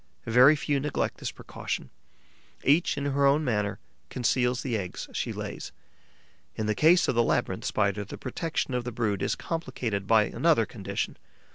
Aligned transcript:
Very 0.25 0.55
few 0.55 0.79
neglect 0.79 1.19
this 1.19 1.29
precaution; 1.29 1.91
each, 2.63 2.97
in 2.97 3.05
her 3.05 3.27
own 3.27 3.43
manner, 3.45 3.77
conceals 4.09 4.63
the 4.63 4.75
eggs 4.75 5.07
she 5.13 5.31
lays. 5.31 5.71
In 6.55 6.65
the 6.65 6.73
case 6.73 7.07
of 7.07 7.13
the 7.13 7.21
Labyrinth 7.21 7.65
Spider, 7.65 8.03
the 8.03 8.17
protection 8.17 8.73
of 8.73 8.83
the 8.83 8.91
brood 8.91 9.21
is 9.21 9.35
complicated 9.35 10.07
by 10.07 10.23
another 10.23 10.65
condition. 10.65 11.17